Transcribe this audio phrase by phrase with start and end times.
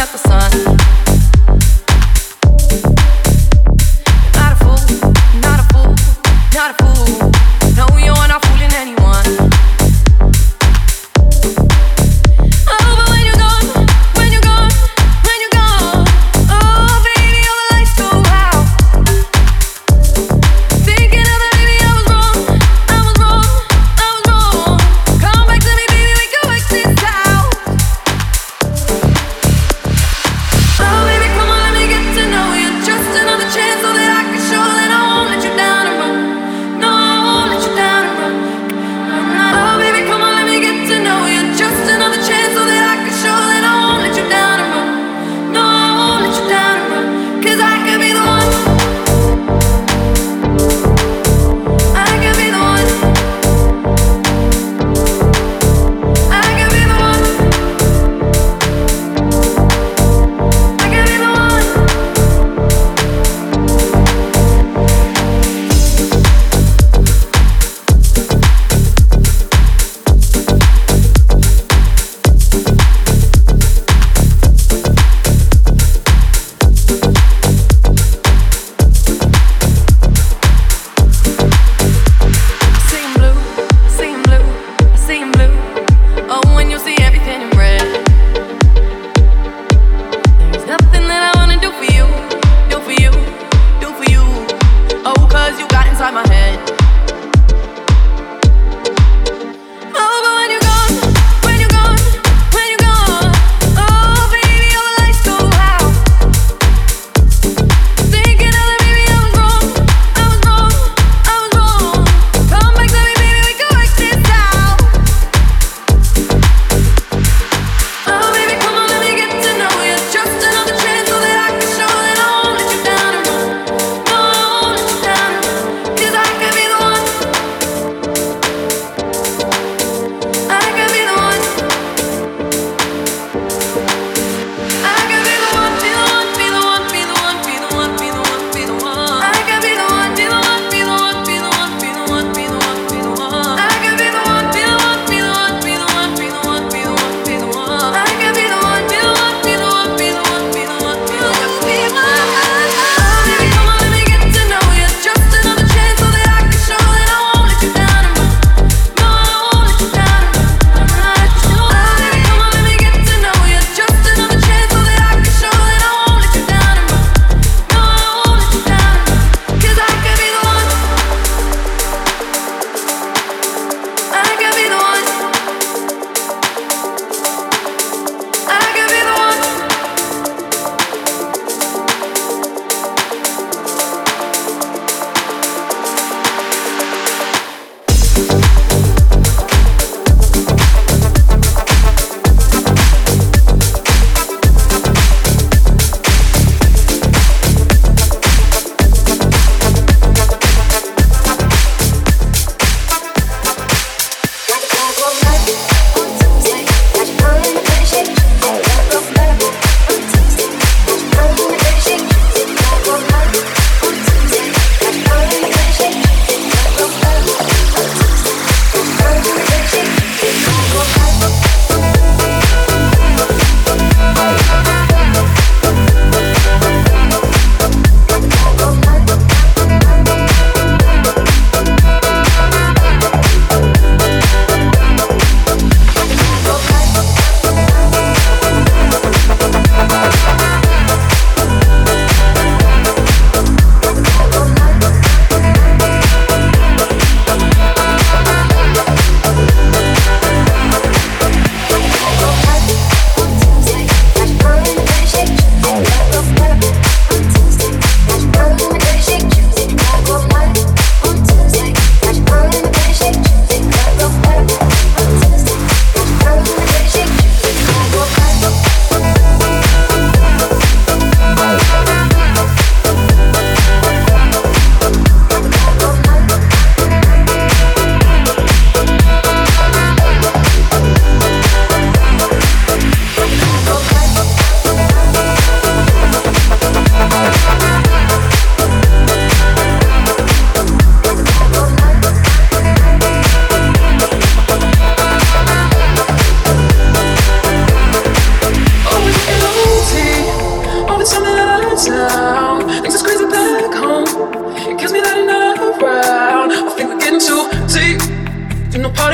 [0.00, 1.09] At the sun.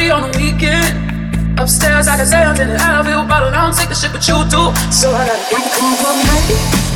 [0.06, 1.58] Party on the weekend.
[1.58, 2.80] Upstairs, I can say I'm in it.
[2.80, 3.54] I feel bottled.
[3.54, 4.70] I don't take the shit, but you do.
[4.92, 6.46] So I gotta get the one night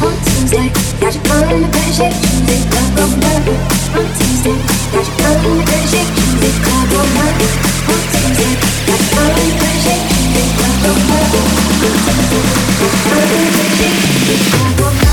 [0.05, 0.69] on Tuesday.
[1.01, 2.61] Got your girl in the bed, shake Tuesday.
[2.71, 3.49] Love go night
[3.97, 4.59] on Tuesday.
[4.93, 6.53] Got your girl in the bed, shake Tuesday.
[6.61, 7.41] Club go night
[7.89, 8.53] on Tuesday.
[8.87, 10.47] Got your girl in the bed, shake Tuesday.
[10.61, 12.43] Love go night on Tuesday.
[12.79, 14.39] Got your girl in the bed, shake Tuesday.
[14.77, 15.10] Club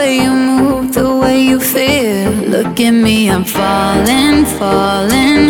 [0.00, 2.30] way you move, the way you feel.
[2.54, 5.42] Look at me, I'm falling, falling.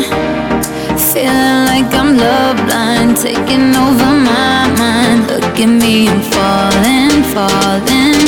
[1.11, 5.20] Feeling like I'm love blind, taking over my mind.
[5.32, 8.23] Look at me, I'm falling, falling.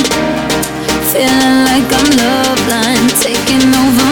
[1.10, 4.11] Feeling like I'm love blind, taking over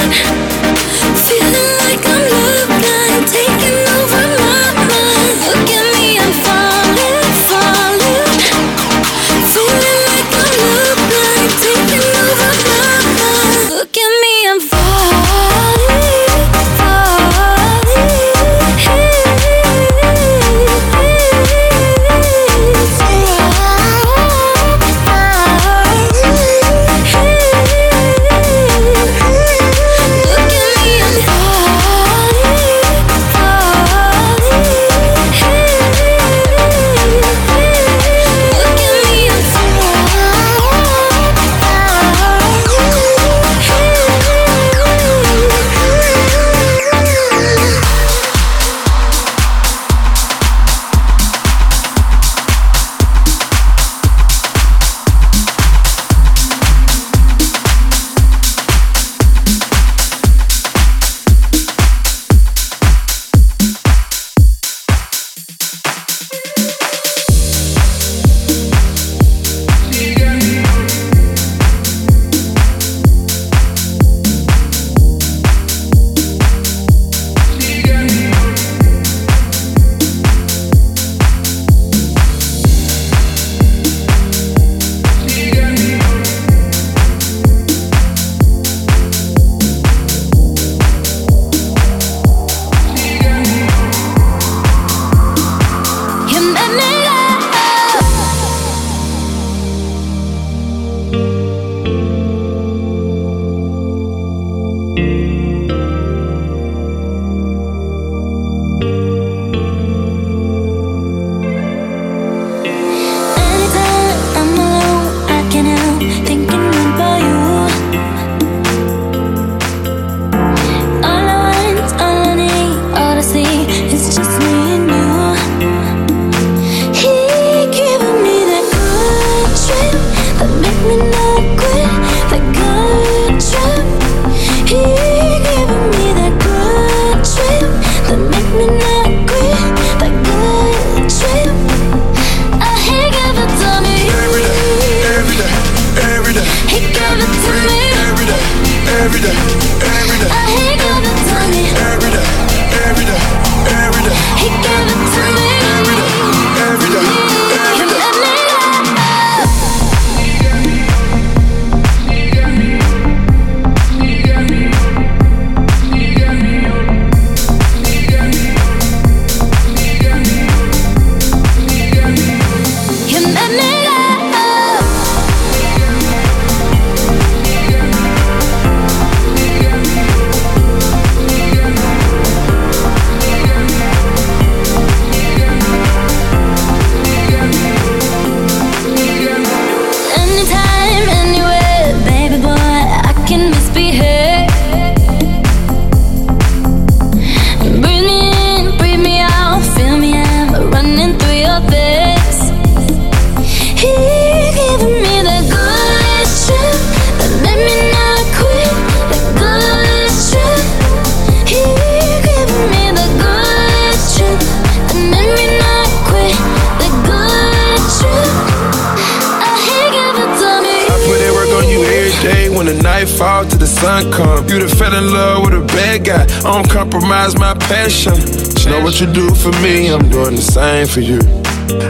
[226.09, 228.17] I don't compromise my passion.
[228.65, 231.19] You know what you do for me, I'm doing the same for you.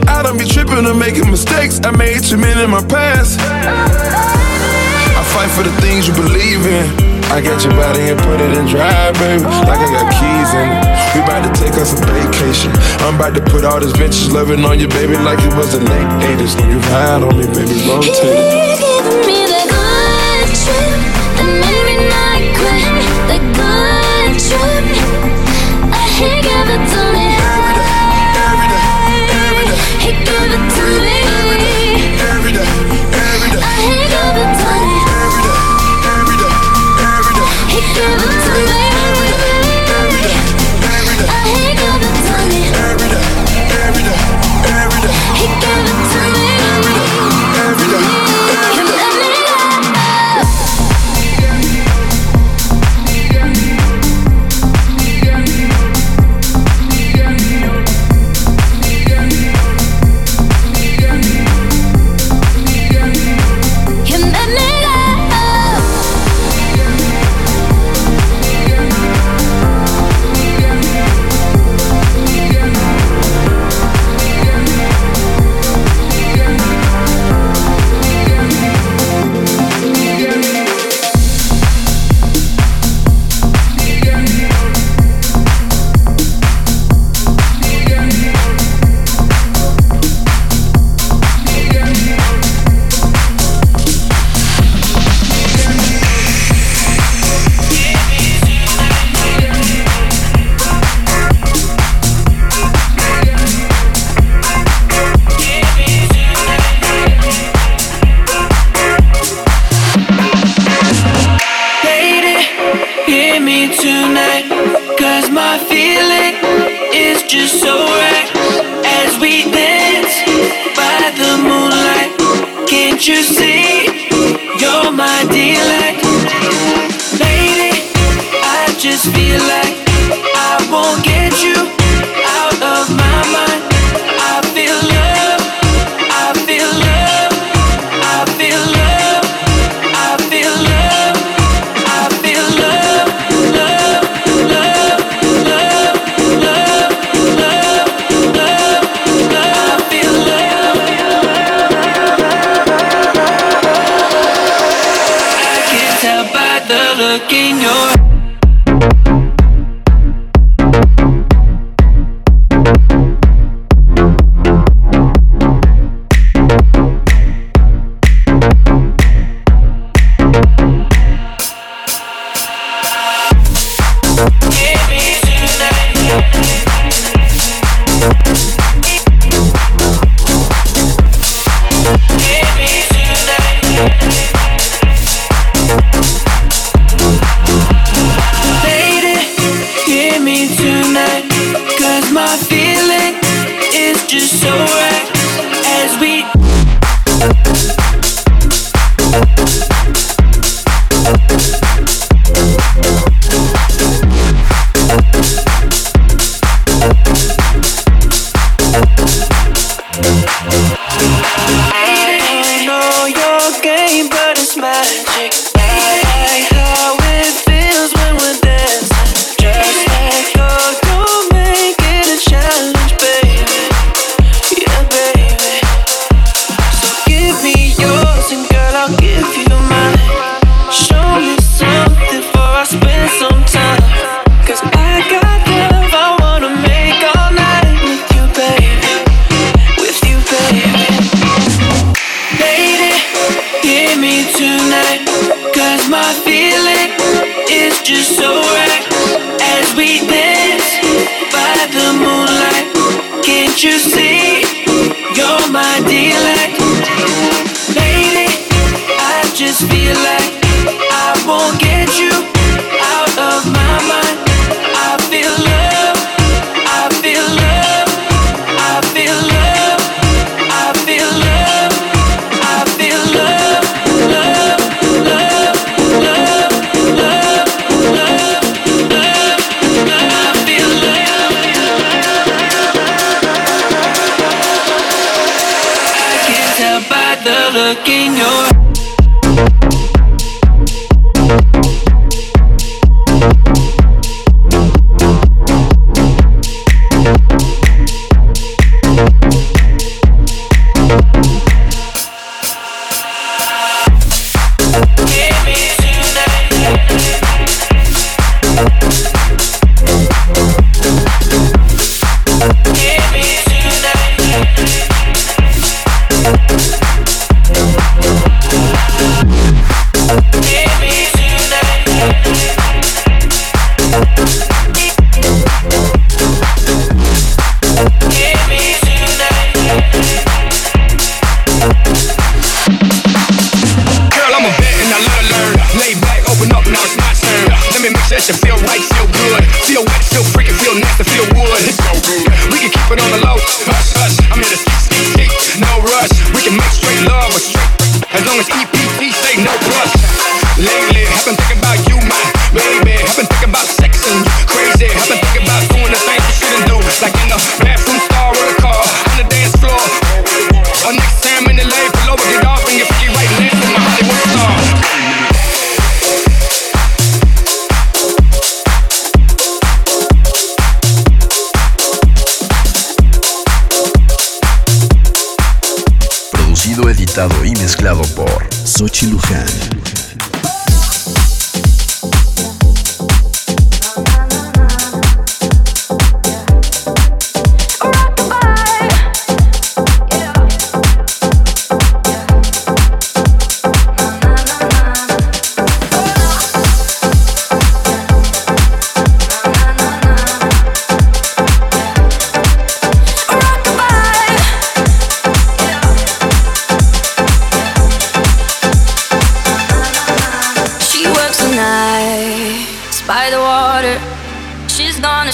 [0.07, 1.79] I don't be tripping or making mistakes.
[1.83, 3.39] I made too many in my past.
[3.39, 6.91] I fight for the things you believe in.
[7.31, 9.43] I got your body and put it in drive, baby.
[9.43, 10.83] Like I got keys in it.
[11.15, 12.71] We about to take us a vacation.
[13.07, 15.79] I'm about to put all this vintage loving on you, baby, like it was the
[15.79, 16.59] late 80s.
[16.59, 18.90] When you ride on me, baby, rotate it.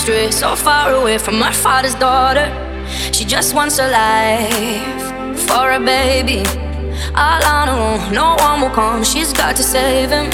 [0.08, 2.48] Go away from my father's daughter.
[3.12, 5.04] She just wants a life
[5.48, 6.44] for a baby.
[7.14, 9.04] All on her own, no one will come.
[9.04, 10.32] She's got to save him.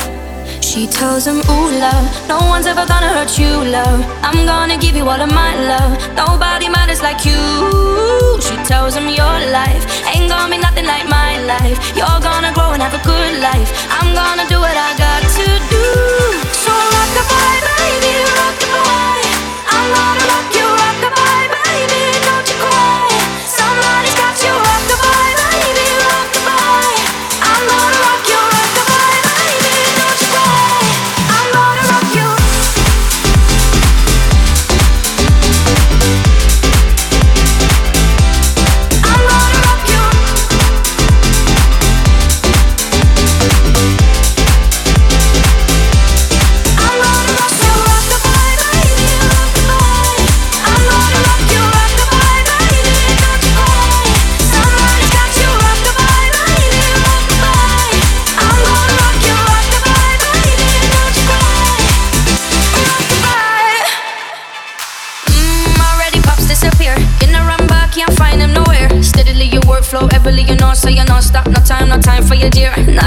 [0.62, 4.00] She tells him, Ooh, love, no one's ever gonna hurt you, love.
[4.22, 5.94] I'm gonna give you all of my love.
[6.16, 7.42] Nobody matters like you.
[8.46, 9.84] She tells him, Your life
[10.14, 11.78] ain't gonna be nothing like my life.
[11.98, 13.70] You're gonna grow and have a good life.
[13.90, 15.86] I'm gonna do what I got to do.
[16.64, 17.83] So rock the bye,
[19.92, 20.23] lot of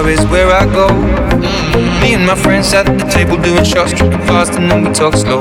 [0.00, 0.88] bar is where I go.
[2.00, 5.14] Me and my friends at the table doing shots, tripping fast, and then we talk
[5.14, 5.40] slow.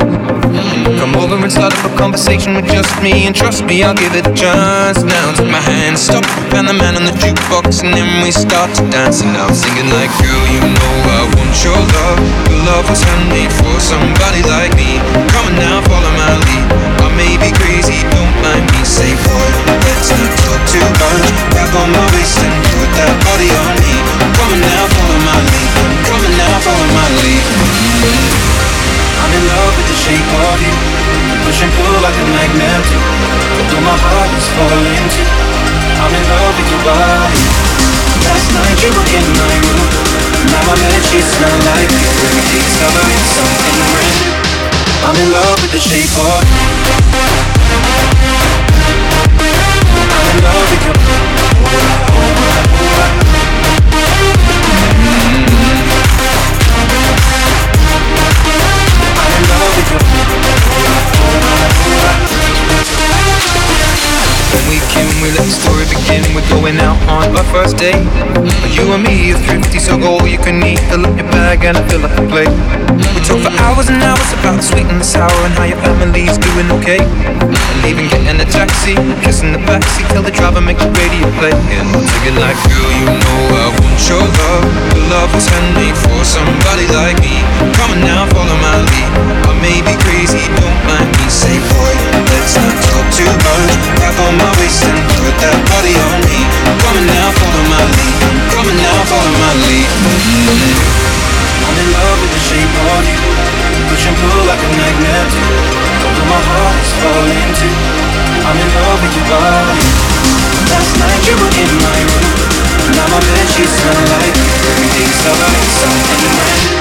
[0.99, 4.13] Come over and start up a conversation with just me, and trust me, I'll give
[4.15, 5.03] it a chance.
[5.03, 8.69] Now take my hand, stop, and the man on the jukebox, and then we start
[8.75, 9.21] to dance.
[9.21, 12.19] And I'm singing like, girl, you know I want your love.
[12.51, 14.99] Your love was handmade for somebody like me.
[15.31, 16.65] Come on now, follow my lead.
[16.99, 18.81] I may be crazy, don't mind me.
[18.83, 19.49] Say, boy,
[19.87, 21.27] let's not talk too much.
[21.55, 23.88] Grab on my waist and put that body on me.
[24.39, 25.67] Come on now, follow my lead.
[26.07, 27.43] Come on now, follow my lead.
[29.19, 30.75] I'm in love with the shape of you.
[31.43, 32.99] Push and pull like a magnet do.
[33.59, 35.27] Although my heart is falling too.
[35.99, 37.43] I'm in love with your body.
[38.31, 39.91] Last night you were in my room.
[40.55, 42.07] Now my bed sheets smell like you.
[42.07, 44.39] Every day's covering something brand new.
[45.03, 46.63] I'm in love with the shape of you.
[50.15, 50.95] I'm in love with your.
[51.59, 52.68] I'm
[67.51, 67.95] first date.
[68.75, 70.79] You and me are thrifty, so go all you can eat.
[70.89, 72.78] Fill up your bag and fill up the plate.
[72.89, 75.77] We talk for hours and hours about the sweet and the sour and how your
[75.85, 76.97] family's doing okay.
[76.97, 81.53] And even getting a taxi, kissing the backseat, tell the driver make the radio play.
[81.53, 84.65] And I'm thinking like, girl, you know I want your love.
[84.97, 87.37] Your love was handmade for somebody like me.
[87.77, 89.11] Come on now, follow my lead.
[89.45, 91.29] I may be crazy, don't mind me.
[91.29, 91.93] Say, boy,
[92.25, 93.69] let's not talk too much.
[94.01, 96.41] Grab on my waist and put that body on me.
[96.81, 98.17] Come on now, follow my lead.
[98.49, 99.89] Come on now, follow my lead.
[99.93, 101.38] Mm-hmm.
[101.69, 103.21] I'm in love with the shape of you.
[103.93, 105.29] Push and pull like a magnet.
[106.01, 107.77] Although my heart is falling too.
[108.41, 109.77] I'm in love with your body.
[110.65, 112.25] Last night you were in my room.
[112.97, 113.21] Now my
[113.53, 114.49] sheets smell like you.
[114.65, 116.73] Every day starts something brand.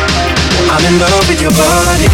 [0.73, 2.09] I'm in love with your body.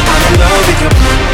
[0.00, 1.29] I'm in love with your I'm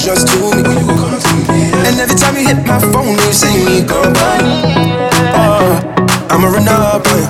[0.00, 1.72] is just too me.
[1.84, 4.40] And every time you hit my phone, you say me goodbye.
[5.36, 7.22] Oh, uh, I'm a renegade boy.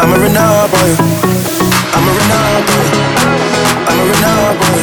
[0.00, 0.90] I'm a renegade boy.
[1.92, 2.86] I'm a renegade boy.
[3.88, 4.78] I'm a renegade boy.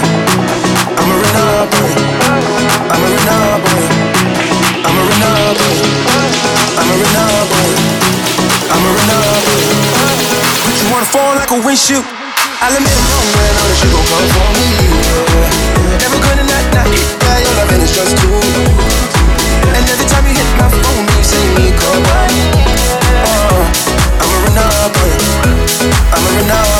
[0.99, 1.91] I'm a renegade boy.
[2.91, 3.81] I'm a renegade boy.
[4.85, 5.75] I'm a renegade boy.
[6.77, 7.69] I'm a renegade boy.
[8.73, 9.61] I'm a renegade boy.
[10.81, 12.05] You wanna fall like a windshield?
[12.61, 13.53] I'll admit I'm wrong, man.
[13.59, 14.65] All this shit gon' come for me.
[15.41, 15.82] Yeah.
[16.01, 16.45] Never gonna
[17.21, 18.33] yeah, your loving is just too.
[19.77, 21.69] And every time you hit my phone, you uh, me
[22.09, 22.29] on.
[23.29, 23.61] Oh,
[24.21, 25.21] I'm a renegade.
[26.13, 26.72] I'm a renegade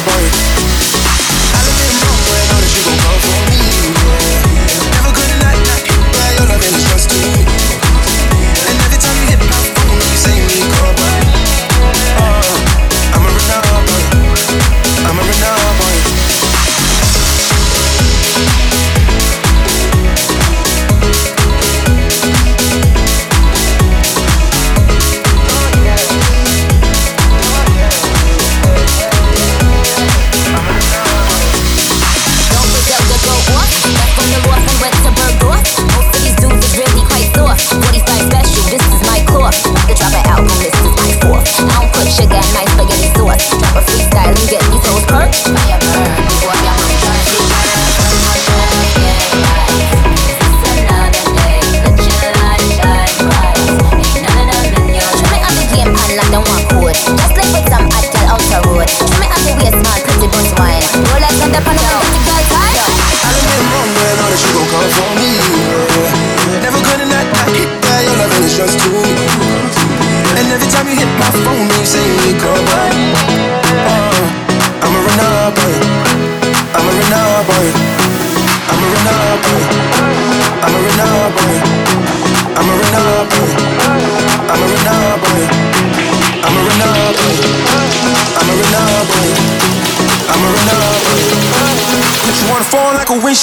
[56.93, 57.82] Just like it's a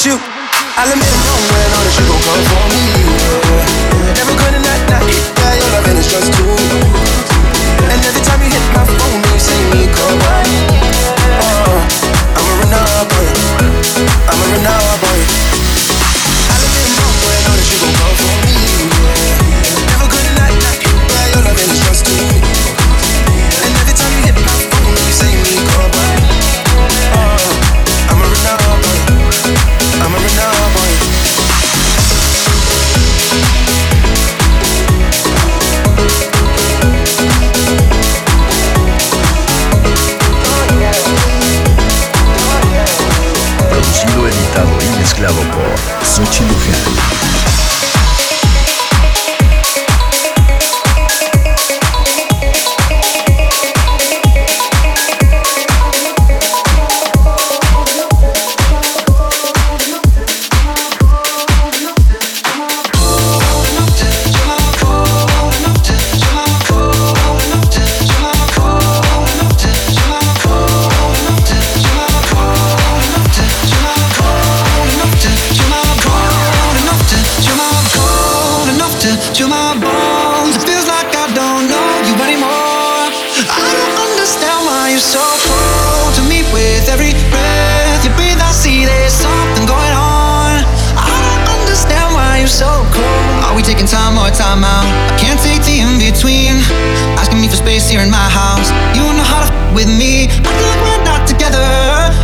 [0.02, 1.72] I'll admit I'm wrong, man.
[1.76, 2.89] All this shit gon' come for me.
[79.40, 80.52] Chill my bones.
[80.52, 83.08] It feels like I don't know you anymore.
[83.48, 86.44] I don't understand why you're so cold to me.
[86.52, 90.60] With every breath you breathe, I see there's something going on.
[90.92, 93.48] I don't understand why you're so cold.
[93.48, 94.84] Are we taking time or time out?
[95.08, 96.60] I can't take the in between.
[97.16, 98.68] Asking me for space here in my house.
[98.92, 100.28] You know how to f- with me.
[100.28, 101.64] I feel like we're not together.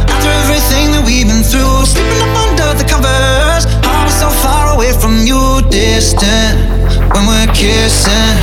[0.05, 3.65] After everything that we've been through, sleeping up under the covers.
[3.89, 6.77] I'm so far away from you, distant.
[7.15, 8.37] When we're kissing,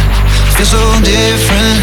[0.56, 1.80] feel so different.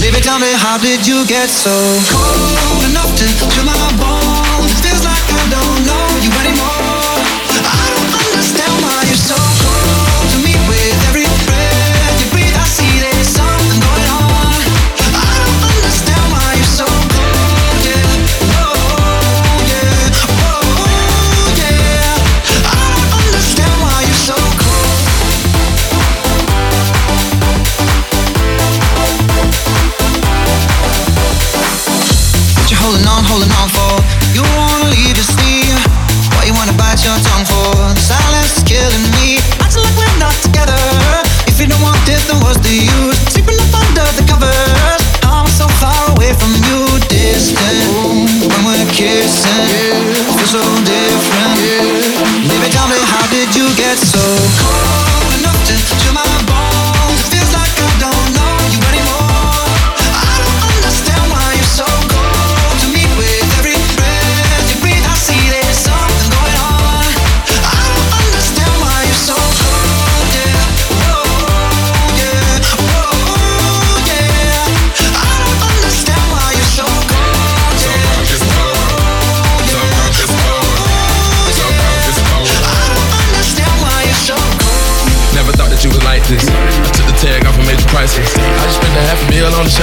[0.00, 1.72] Baby, tell me, how did you get so
[2.12, 4.72] cold enough to chill my bones?
[4.84, 6.75] Feels like I don't know you anymore.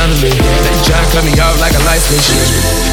[0.03, 0.35] Chandelier.
[0.35, 2.27] They try to cut me off like a light switch.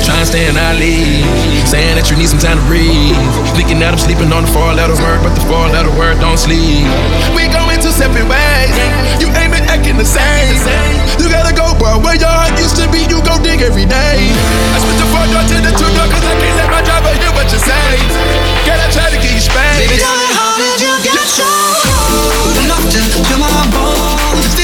[0.07, 1.27] Trying to stay in our league.
[1.67, 3.19] Saying that you need some time to breathe.
[3.59, 6.39] Thinking that I'm sleeping on the four letter word, but the four letter word don't
[6.39, 6.87] sleep.
[7.35, 8.75] We going two separate ways.
[9.19, 10.55] You ain't been acting the same.
[11.19, 11.99] You gotta go, bro.
[11.99, 14.19] Where your heart used to be, you go dig every day.
[14.75, 17.11] I switch the four door to the two door, cause I can't let my driver
[17.19, 17.91] hear what you say.
[18.67, 19.83] Girl, I try to get you spanked.
[19.83, 21.49] Baby, me how did you get so
[22.07, 24.60] cold enough to my bones?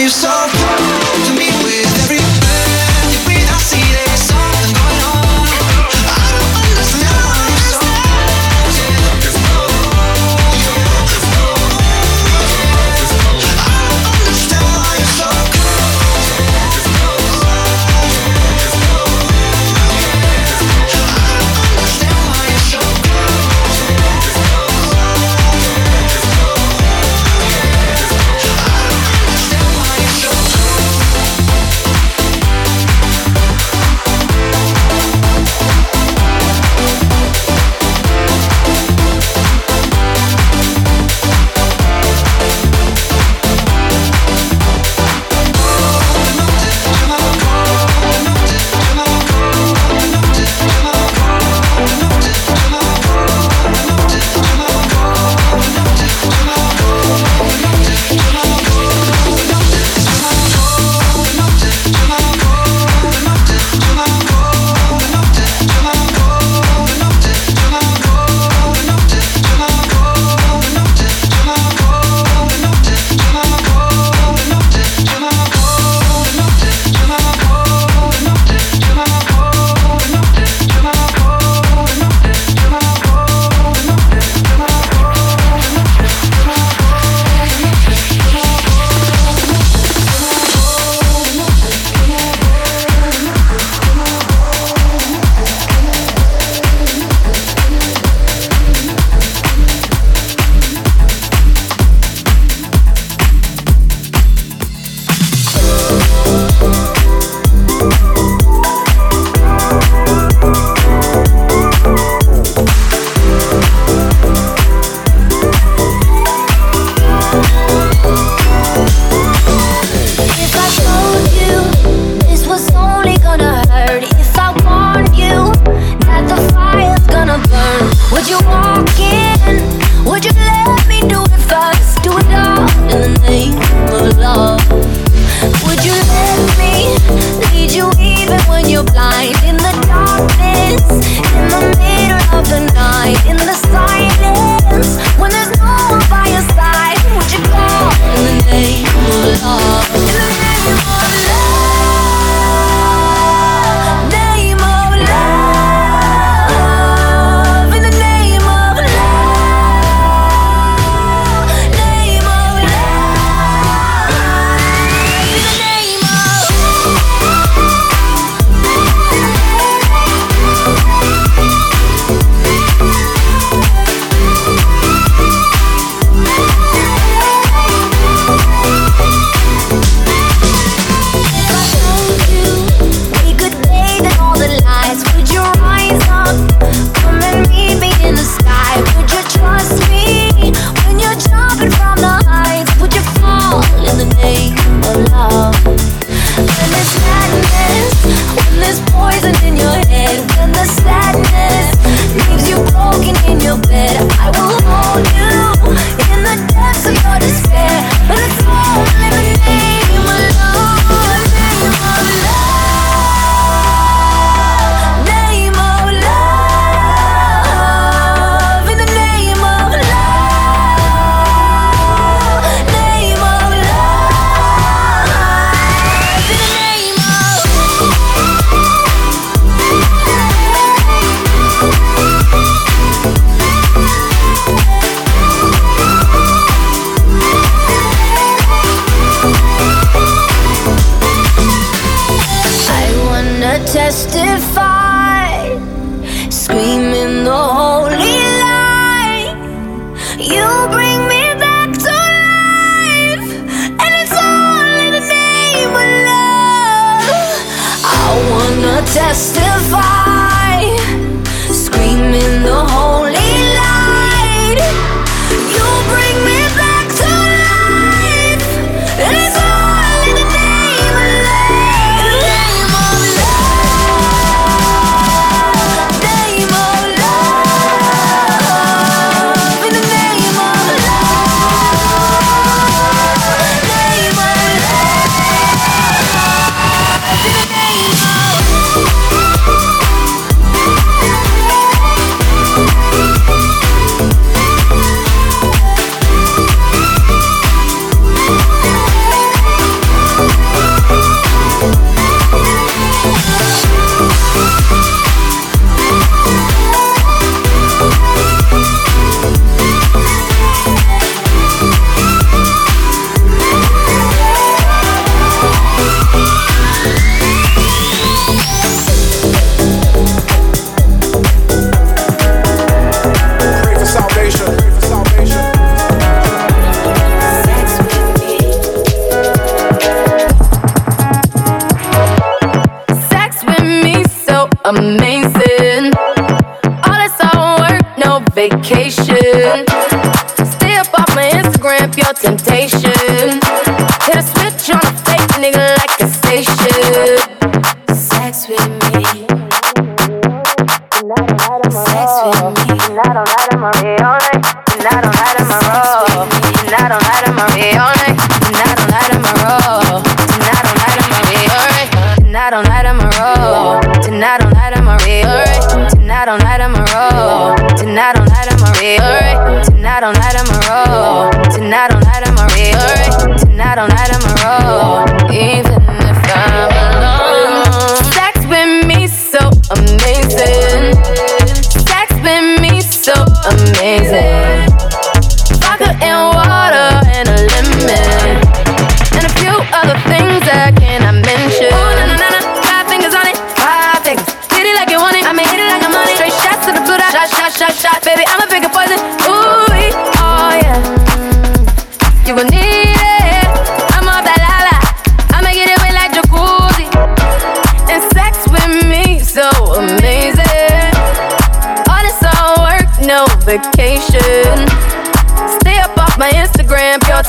[0.00, 0.99] You're so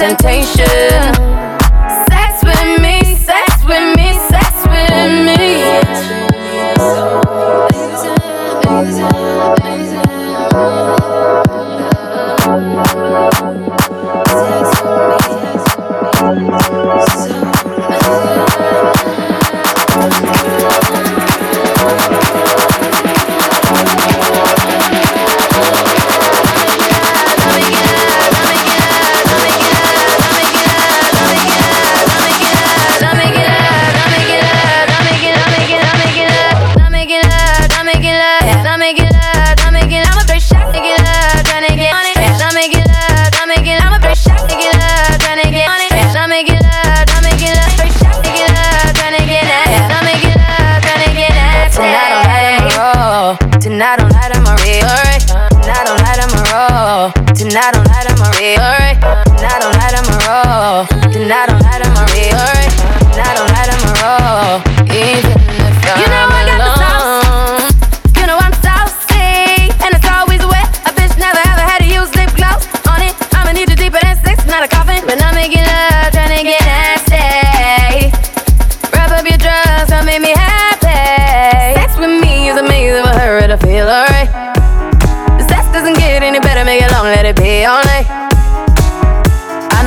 [0.01, 0.60] temptation.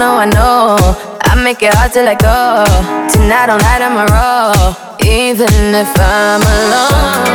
[0.05, 0.77] Know, I know,
[1.23, 2.65] I make it hard to let go.
[3.11, 7.35] Tonight on night I'm a roll, even if I'm alone.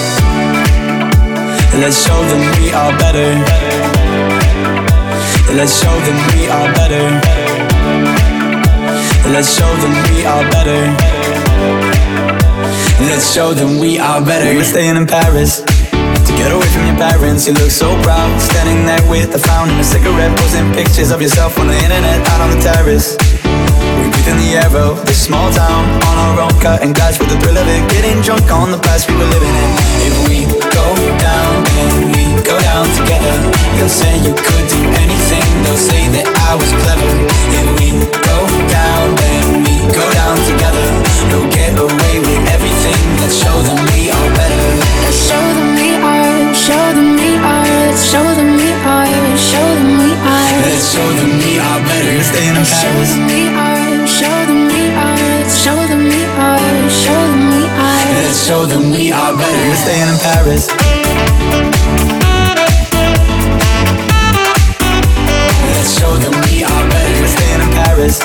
[1.79, 3.31] Let's show them we are better.
[5.55, 7.03] Let's show them we are better.
[9.31, 10.81] Let's show them we are better.
[13.07, 14.49] Let's show them we are better.
[14.51, 17.47] We were staying in Paris to get away from your parents.
[17.47, 21.57] You look so proud, standing there with a fountain, a cigarette, posting pictures of yourself
[21.57, 23.20] on the internet, out on the terrace.
[24.21, 27.57] In the air of this small town on our own, cutting glass with the thrill
[27.57, 29.69] of it, getting drunk on the past we were living in.
[30.05, 33.33] If we go down, then we go down together.
[33.75, 35.41] They'll say you could do anything.
[35.65, 37.09] They'll say that I was clever.
[37.49, 38.37] If we go
[38.69, 40.85] down, then we go down together.
[41.33, 43.01] We'll get away with everything.
[43.25, 44.63] Let's show them we are better.
[45.01, 49.67] Let's show them we are, show them we are, let's show them we are, show
[49.81, 50.55] them we are.
[50.61, 52.15] Let's show them we are better.
[52.21, 53.80] Staying in Show them we are,
[58.21, 59.67] Let's show them we are better.
[59.67, 60.67] We're staying in Paris.
[65.65, 67.13] Let's show them we are better.
[67.19, 68.21] We're staying in Paris.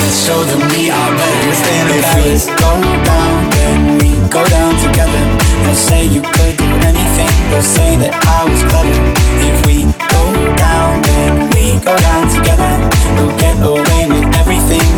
[0.00, 1.46] Let's show them we are better.
[1.46, 2.46] We're staying in Paris.
[2.46, 5.22] Go down, then we go down together.
[5.62, 7.32] They'll say you could do anything.
[7.50, 9.05] They'll say that I was clever.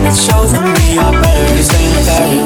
[0.09, 2.40] It shows me I better be staying in Paris.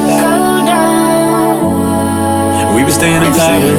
[2.74, 3.78] We be staying in Paris.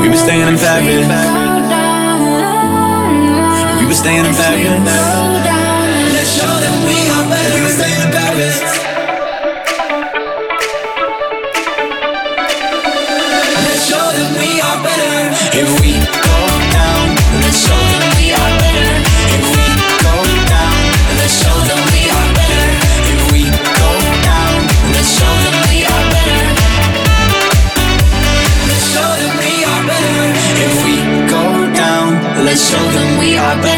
[0.00, 1.08] We be staying in Paris.
[3.78, 5.31] We be staying in Paris.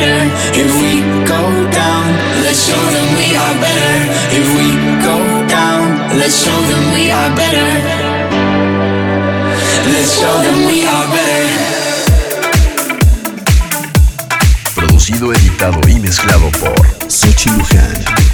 [0.04, 0.24] Better.
[0.64, 0.92] If we
[1.24, 2.06] go down,
[2.44, 3.94] let's show them we are better.
[4.40, 4.66] If we
[5.08, 5.16] go
[5.48, 7.68] down, let's show them we are better.
[9.92, 11.44] Let's show them we are better.
[14.74, 18.33] Producido, editado y mezclado por Sochi Luján.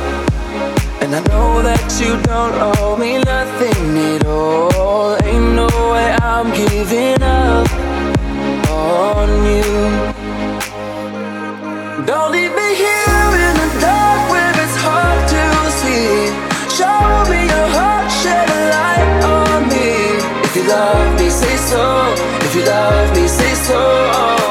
[1.13, 5.19] And I know that you don't owe me nothing at all.
[5.25, 7.67] Ain't no way I'm giving up
[8.71, 9.67] on you.
[12.07, 15.43] Don't leave me here in the dark where it's hard to
[15.83, 16.31] see.
[16.79, 20.15] Show me your heart, shed a light on me.
[20.47, 22.15] If you love me, say so.
[22.39, 24.50] If you love me, say so.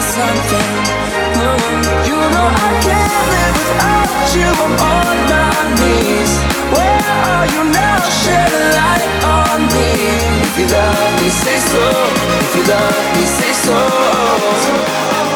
[0.00, 0.70] say something.
[2.06, 4.48] You know I can't live without you.
[4.64, 6.32] I'm on my knees.
[6.74, 7.98] Where are you now?
[8.20, 9.90] Shed a light on me.
[10.46, 11.84] If you love me, say so.
[12.42, 15.27] If you love me, say so.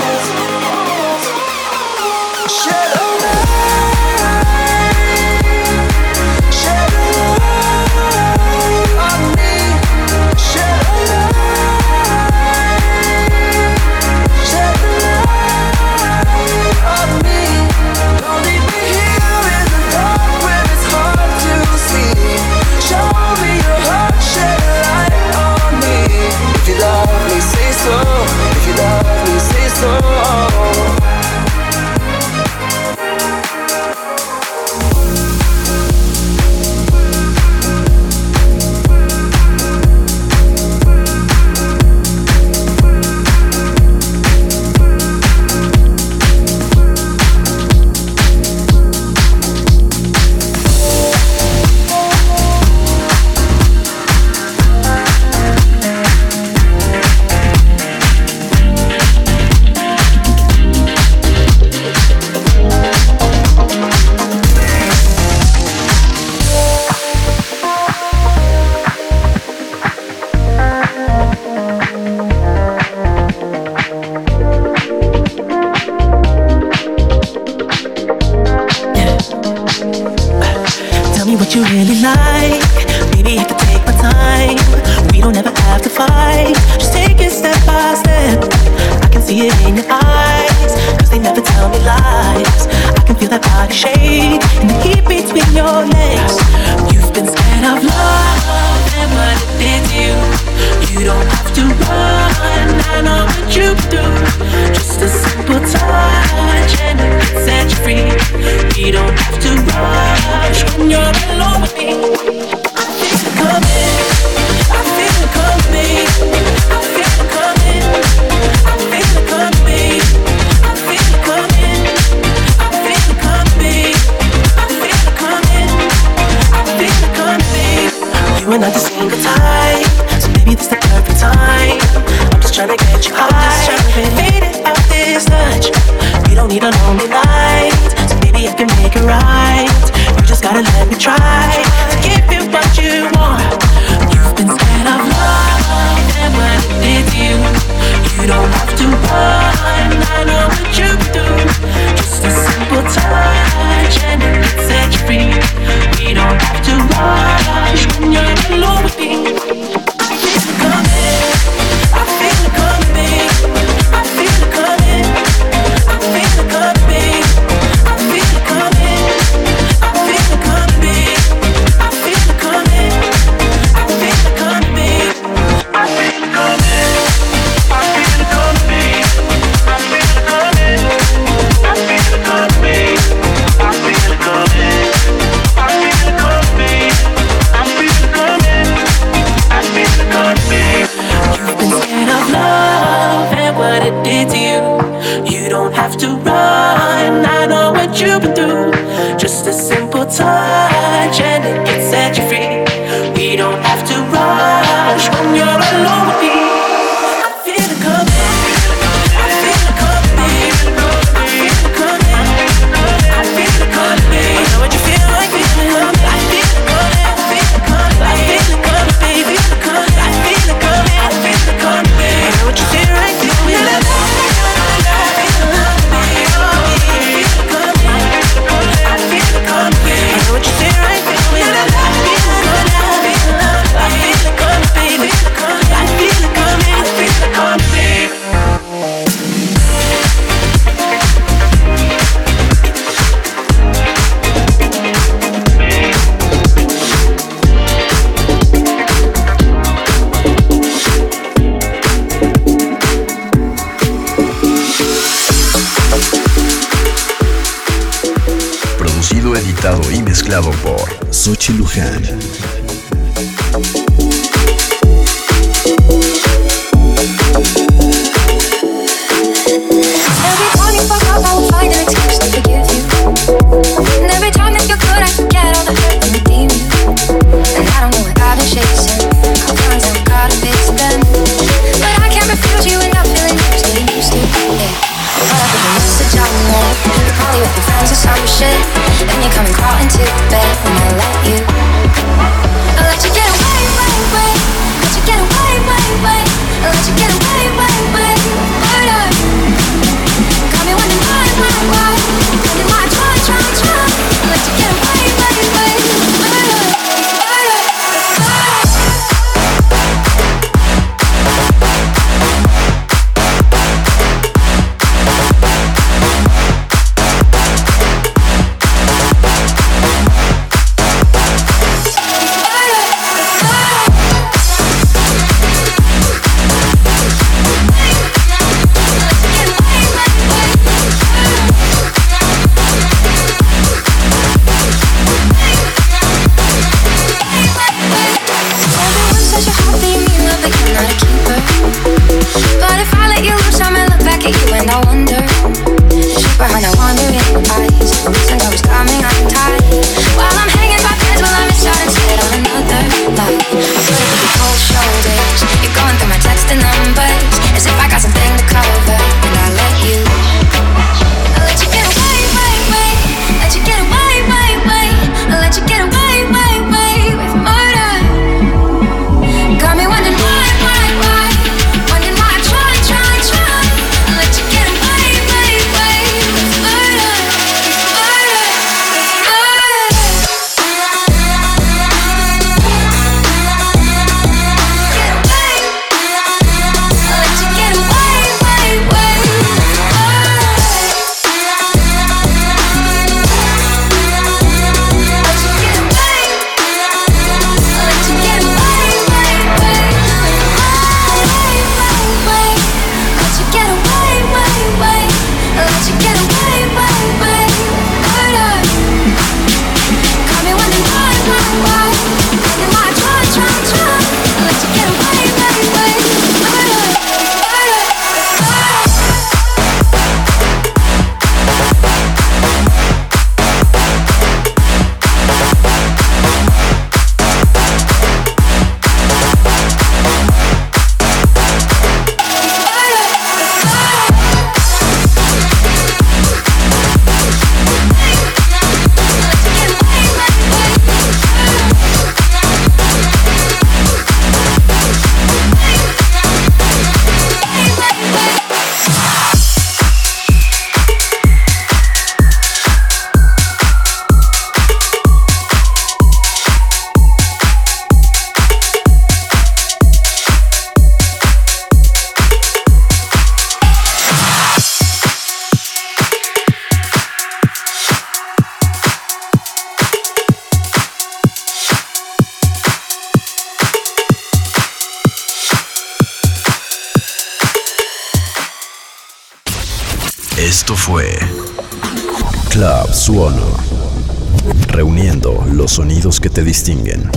[486.33, 487.11] te Distinguen.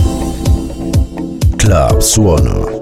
[1.56, 2.75] Club Suono.